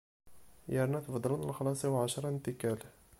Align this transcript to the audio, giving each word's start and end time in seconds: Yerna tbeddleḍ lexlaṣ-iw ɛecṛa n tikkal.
Yerna 0.73 0.99
tbeddleḍ 1.05 1.41
lexlaṣ-iw 1.45 1.93
ɛecṛa 2.03 2.29
n 2.31 2.37
tikkal. 2.43 2.79